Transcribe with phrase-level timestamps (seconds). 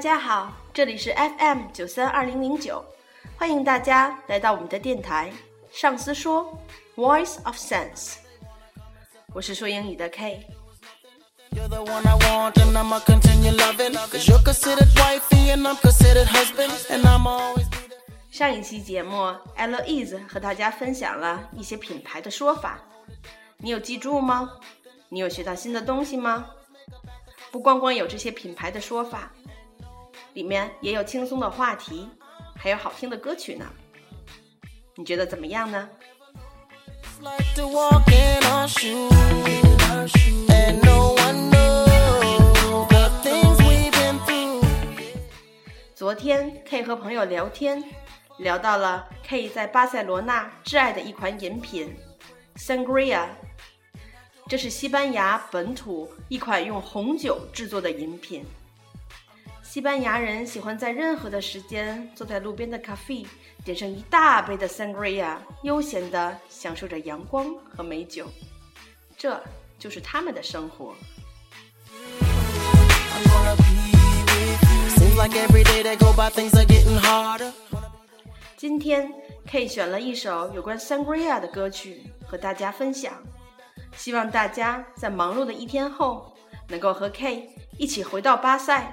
[0.00, 2.82] 家好，这里是 FM 九三二零零九，
[3.36, 5.30] 欢迎大家来到我们的电台。
[5.70, 6.58] 上司说
[6.96, 8.14] ，Voice of Sense，
[9.34, 10.46] 我是说英语的 K。
[18.30, 22.80] 上一期节目，Eloise 和大家分享了一些品牌的说法，
[23.58, 24.50] 你有记住吗？
[25.10, 26.46] 你有学到新的东西吗？
[27.50, 29.30] 不光光有这些品牌的说法。
[30.34, 32.08] 里面也有轻松的话题，
[32.56, 33.66] 还有好听的歌曲呢。
[34.94, 35.88] 你觉得怎么样呢？
[45.94, 47.82] 昨天 K 和朋友聊天，
[48.38, 51.94] 聊到了 K 在巴塞罗那挚爱的一款饮品
[52.56, 53.26] Sangria，
[54.48, 58.44] 这是西班牙本土一款用红酒制作的饮品。
[59.70, 63.24] 西班牙人喜欢在任何的时间坐在路边的咖啡，
[63.64, 68.26] 点上一大杯的 sangria，悠闲地享受着阳光和美酒，
[69.16, 69.40] 这
[69.78, 70.92] 就是他们的生活。
[78.56, 79.12] 今天
[79.46, 83.12] K 选了一首有关 sangria 的歌曲和大家分享，
[83.94, 86.34] 希望大家在忙碌的一天后，
[86.66, 88.92] 能够和 K 一起回到巴塞。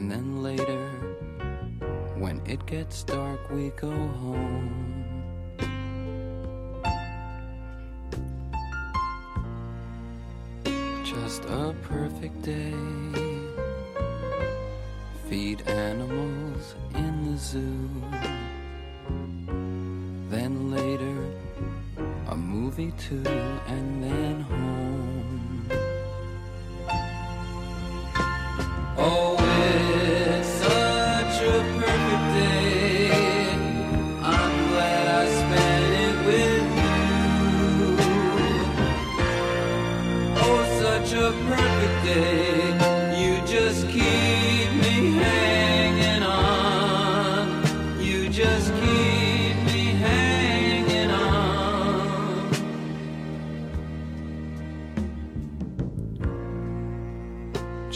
[0.00, 0.88] And then later,
[2.16, 5.04] when it gets dark, we go home.
[11.04, 12.72] Just a perfect day.
[15.28, 17.90] Feed animals in the zoo.
[20.30, 21.30] Then later,
[22.28, 23.22] a movie too,
[23.66, 24.89] and then home.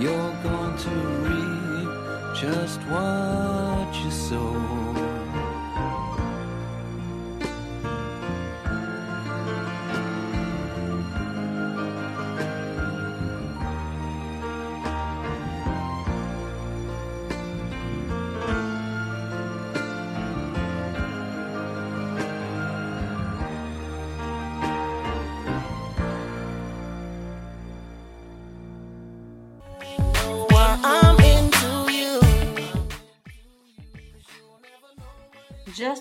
[0.00, 0.90] You're going to
[1.24, 4.87] reap just what you sow.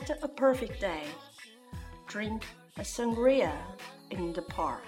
[0.10, 1.04] A perfect day.
[2.08, 2.44] Drink
[2.78, 3.52] a sangria
[4.10, 4.82] in the park.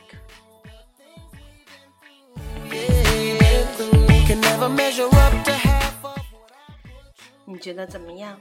[7.45, 8.39] 你觉得怎么样？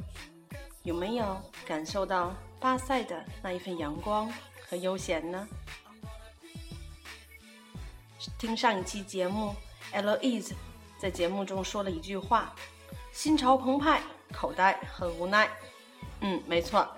[0.82, 4.30] 有没有感受到巴塞的那一份阳光
[4.68, 5.48] 和悠闲呢？
[8.38, 9.54] 听上一期节目
[9.92, 10.52] ，Eloise
[10.98, 12.54] 在节目中说了一句话
[13.12, 14.02] ：“心潮澎湃，
[14.32, 15.48] 口袋很无奈。”
[16.20, 16.88] 嗯，没错，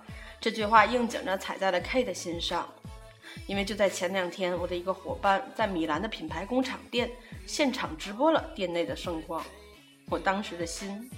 [0.40, 2.68] 这句话应景着踩在了 K 的心上。
[3.46, 7.08] 因为就在前两天，我的一个伙伴在米兰的品牌工厂店
[7.46, 9.44] 现场直播了店内的盛况，
[10.08, 11.08] 我当时的心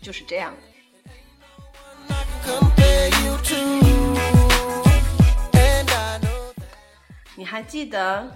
[0.00, 0.62] 就是这样的。
[7.36, 8.30] 你还记得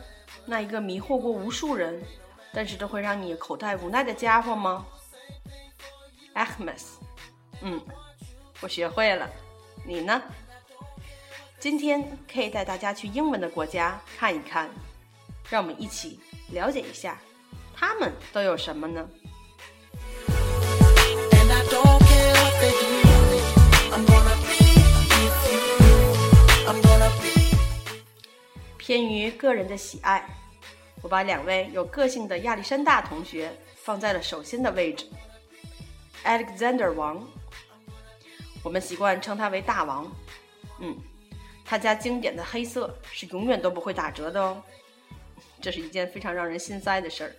[0.44, 2.02] 那一个迷惑过无数人，
[2.52, 4.84] 但是都会让你口袋无奈的家伙吗
[6.34, 6.84] ？Ahmes，
[7.62, 7.80] 嗯，
[8.60, 9.30] 我学会了，
[9.84, 10.22] 你呢？
[11.60, 14.70] 今天可以带大家去英文的国家看一看，
[15.50, 16.18] 让我们一起
[16.52, 17.18] 了解一下，
[17.74, 19.06] 他们都有什么呢？
[28.78, 30.24] 偏于个人的喜爱，
[31.02, 35.06] 我把两位有个性的亚历山大同学放在了首先的位置。
[36.24, 37.26] Alexander 王，
[38.66, 40.10] 我们习惯称他为大王。
[40.80, 40.98] 嗯，
[41.64, 44.60] 他家经典的黑色是永远都不会打折的哦，
[45.60, 47.32] 这是一件非常让人心塞的事儿。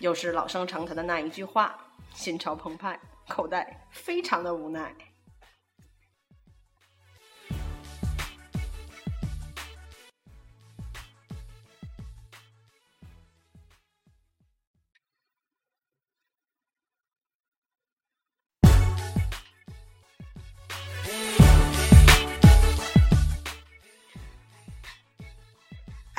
[0.00, 1.78] 又是老生常谈的那一句话：
[2.14, 4.92] 心潮澎湃，口袋非常的无奈。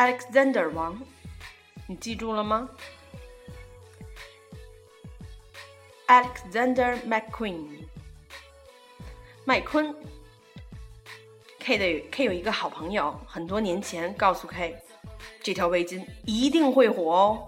[0.03, 1.01] Alexander 王，
[1.88, 2.69] 你记住了吗
[6.07, 7.85] ？Alexander McQueen，
[9.45, 9.95] 麦昆。
[11.57, 14.75] K 的 K 有一个好朋友，很多年前告诉 K，
[15.41, 17.47] 这条围巾一定会火哦。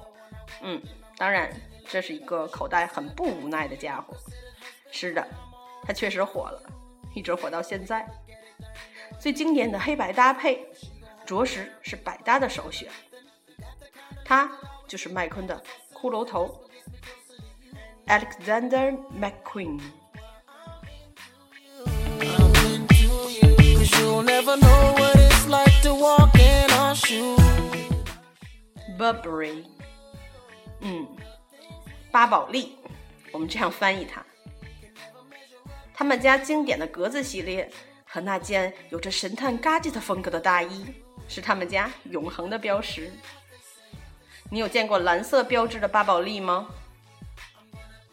[0.61, 0.81] 嗯，
[1.17, 1.53] 当然，
[1.89, 4.15] 这是一个口袋很不无奈的家伙。
[4.91, 5.27] 是的，
[5.83, 6.63] 他确实火了，
[7.13, 8.07] 一直火到现在。
[9.19, 10.65] 最经典的黑白搭配，
[11.25, 12.87] 着实是百搭的首选。
[14.23, 14.49] 他
[14.87, 15.61] 就是麦昆的
[15.93, 16.63] 骷髅头
[18.07, 19.81] ，Alexander McQueen。
[28.97, 29.65] Burberry，
[30.79, 31.05] 嗯，
[32.11, 32.77] 巴宝莉，
[33.31, 34.25] 我们这样翻译它。
[35.93, 37.69] 他们家经典的格子系列
[38.05, 40.85] 和那件有着神探 gadget 风格的大衣，
[41.27, 43.11] 是他们家永恒的标识。
[44.49, 46.69] 你有见过蓝色标志的巴宝莉吗？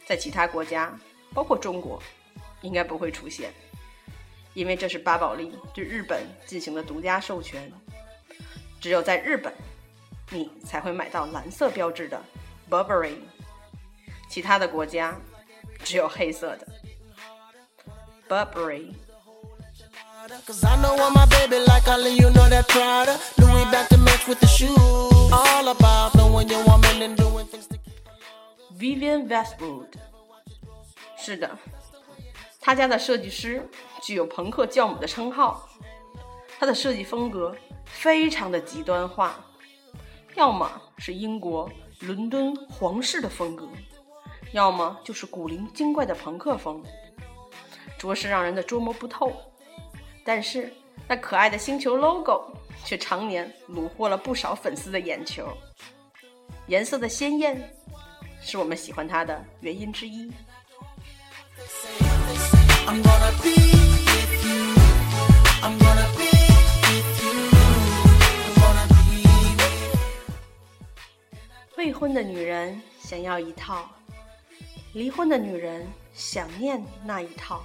[0.07, 0.99] 在其他国家，
[1.33, 2.03] 包括中国，
[2.63, 3.53] 应该不会出现，
[4.55, 7.71] 因为这是巴宝莉对日本进行的独家授权，
[8.81, 9.53] 只有在日本。
[10.31, 12.19] 你才会买到蓝色标志的
[12.71, 13.17] Burberry，
[14.31, 15.15] 其他的国家
[15.85, 16.67] 只有黑色的
[18.27, 18.95] Burberry。
[20.23, 23.19] Cause I know what my baby like, I let you know that Prada.
[23.39, 24.79] Louis back to match with the shoes.
[24.79, 27.77] All about knowing your woman and doing things to
[28.79, 29.89] Vivian Westwood，
[31.19, 31.59] 是的，
[32.61, 33.69] 他家的设计师
[34.01, 35.69] 具有朋克教母的称号。
[36.61, 39.33] 他的设计风格非常的极端化，
[40.37, 43.69] 要么是英国伦敦皇室的风格，
[44.53, 46.81] 要么就是古灵精怪的朋克风，
[47.99, 49.33] 着实让人的捉摸不透。
[50.25, 50.73] 但是
[51.09, 52.45] 那可爱的星球 logo
[52.85, 55.49] 却常年虏获了不少粉丝的眼球。
[56.69, 57.75] 颜色的鲜艳
[58.41, 60.33] 是我们喜欢它的原因之一。
[71.77, 73.91] 未婚的女人想要一套，
[74.93, 77.65] 离婚的女人想念那一套，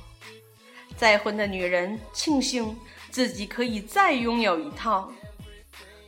[0.97, 2.75] 再婚的女人庆幸
[3.11, 5.11] 自己可以再拥有一套。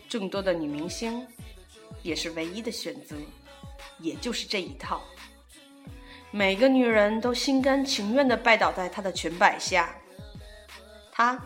[0.09, 1.25] 众多的女明星
[2.01, 3.15] 也是唯一的选择，
[3.99, 5.01] 也就是这一套。
[6.31, 9.95] 每个女人都心甘情愿地拜倒在他的裙摆下。
[11.11, 11.39] 她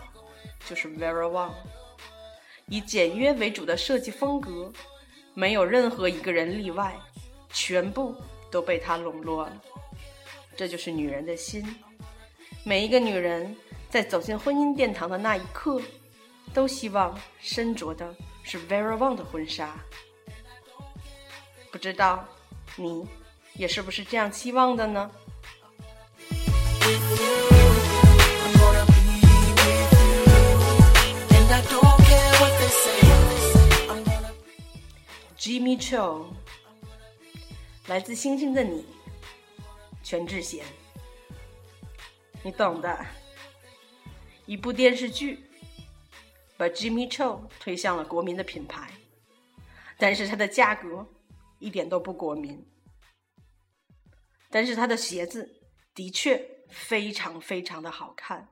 [0.66, 1.52] 就是 Vera Wang，
[2.68, 4.72] 以简约为主的设计风格，
[5.34, 6.96] 没有任何一个人例外，
[7.52, 8.16] 全部
[8.50, 9.62] 都被他笼络了。
[10.56, 11.66] 这就是女人的心，
[12.65, 13.53] 每一个女人
[13.89, 15.82] 在走进婚姻殿堂的那一刻，
[16.53, 19.75] 都希望身着的是 very Wang 的婚纱。
[21.70, 22.24] 不知道
[22.77, 23.05] 你
[23.55, 25.12] 也是不是这样期望的呢
[35.38, 36.27] ？Jimmy Chill，
[37.88, 38.86] 来自星星的你，
[40.01, 40.63] 全智贤。
[42.44, 43.06] 你懂的。
[44.46, 45.50] 一部电视剧
[46.58, 48.92] 把 Jimmy Choo 推向了国民的品牌，
[49.98, 51.08] 但是它的价格
[51.60, 52.70] 一点都不国民。
[54.50, 55.62] 但是它的鞋子
[55.96, 58.50] 的确非常非常的好看。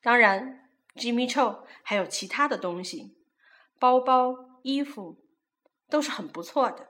[0.00, 3.18] 当然，Jimmy Choo 还有其他的东西，
[3.80, 5.22] 包包、衣服
[5.88, 6.88] 都是很不错的。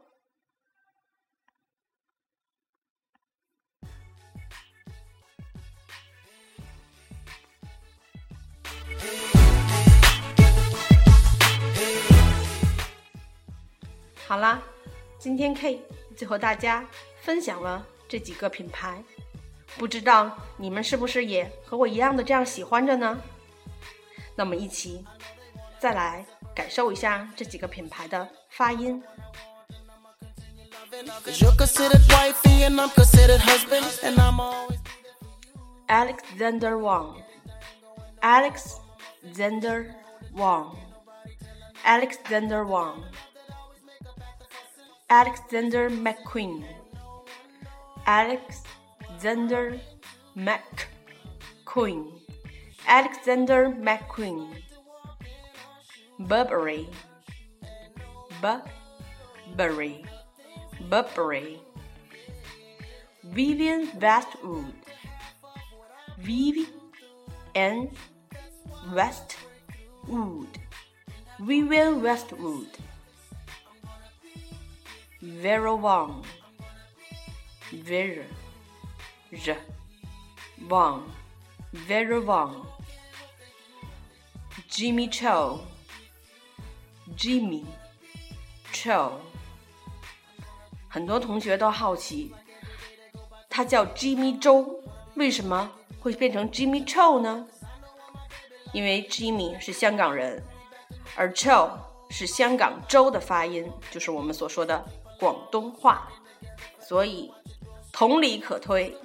[14.31, 14.63] 好啦
[15.19, 15.83] 今天 k
[16.17, 16.87] 就和大家
[17.21, 19.03] 分享了这几个品牌。
[19.77, 23.21] 不知道你们是不是也和我一样的这样喜欢着呢？
[24.37, 25.05] 那么一起
[25.81, 29.03] 再来感受一下这几个品牌的发音。
[35.89, 37.17] Alexander wang
[38.23, 39.93] alexander
[40.33, 40.77] wang
[41.85, 42.95] alexander wang
[45.13, 46.65] Alexander McQueen,
[48.07, 49.81] Alexander
[50.37, 52.13] McQueen,
[52.87, 54.55] Alexander McQueen,
[56.21, 56.89] Burberry,
[58.41, 60.05] Burberry,
[60.89, 61.59] Burberry,
[63.25, 64.75] Vivian Westwood.
[66.21, 67.91] Vivian
[68.93, 70.59] Westwood.
[71.41, 72.69] Vivian Westwood.
[75.23, 76.25] Vera Wang.
[77.71, 78.25] Vera.
[79.33, 79.57] R.
[80.69, 81.03] Wang.
[81.73, 82.67] Vera Wang.
[84.71, 85.61] Jimmy Cho.
[87.17, 87.65] Jimmy
[88.73, 89.21] Cho.
[90.89, 92.35] 很多同学都好奇，
[93.49, 94.83] 他叫 Jimmy 周，
[95.15, 97.47] 为什么会变成 Jimmy Cho 呢？
[98.73, 100.43] 因为 Jimmy 是香港人，
[101.15, 101.71] 而 Cho
[102.09, 104.85] 是香港州的发音，就是我们所说的
[105.21, 106.09] 广东话，
[106.81, 107.31] 所以
[107.93, 108.97] 同理可推，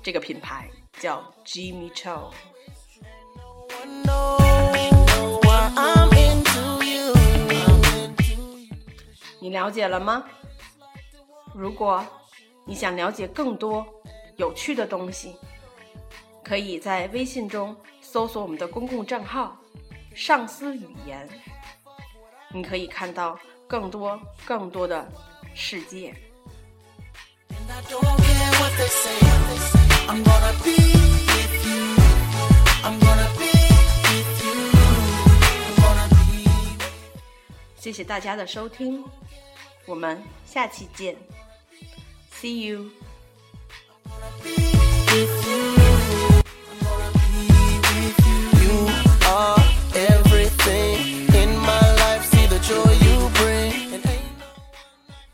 [0.00, 0.70] 这个品牌
[1.00, 2.30] 叫 Jimmy Choo
[9.40, 10.24] 你了解了吗？
[11.52, 12.06] 如果
[12.64, 13.84] 你想了解更多
[14.36, 15.34] 有趣的东西，
[16.44, 19.56] 可以在微信中搜索我们的公共账号
[20.14, 21.28] “上司语言”，
[22.54, 25.10] 你可以看到更多更多的
[25.54, 26.14] 世界。
[27.50, 29.18] I don't care what they say.
[30.08, 30.76] I'm gonna be
[31.32, 31.96] with you.
[32.82, 33.52] I'm gonna be
[34.08, 34.54] with you.
[35.68, 36.78] I'm gonna be.
[37.78, 39.04] 谢谢大家的收听，
[39.86, 41.16] 我们下期见
[42.32, 42.90] ，See you。